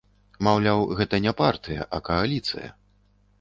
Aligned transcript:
Маўляў, 0.45 0.79
гэта 1.01 1.19
не 1.25 1.33
партыя, 1.41 1.85
а 1.99 2.01
кааліцыя. 2.09 2.73